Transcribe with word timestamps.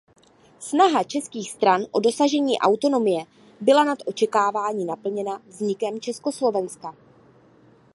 Snaha 0.59 1.03
českých 1.03 1.51
stran 1.51 1.81
o 1.91 1.99
dosažení 1.99 2.59
autonomie 2.59 3.25
byla 3.59 3.83
nad 3.83 3.97
očekávání 4.05 4.85
naplněna 4.85 5.41
vznikem 5.47 5.99
Československa. 6.01 6.95